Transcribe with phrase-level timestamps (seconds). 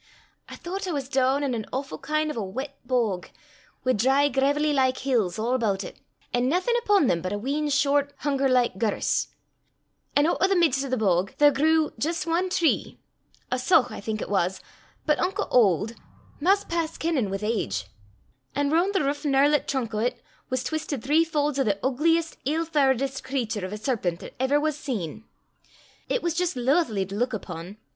[0.49, 3.27] I thoucht I was doon in an awfu' kin' o' a weet bog,
[3.83, 5.99] wi' dry graivelly like hills a' aboot it,
[6.33, 9.27] an' naething upo' them but a wheen short hunger like gerse.
[10.15, 12.99] An' oot o' the mids o' the bog there grew jist ae tree
[13.51, 14.59] a saugh, I think it was,
[15.05, 15.93] but unco auld
[16.39, 17.85] 'maist past kennin' wi' age;
[18.55, 20.15] an' roon' the rouch gnerlet trunk o' 't
[20.49, 24.59] was twistit three faulds o' the oogliest, ill fauredest cratur o' a serpent 'at ever
[24.59, 25.25] was seen.
[26.09, 27.75] It was jist laithly to luik upo'.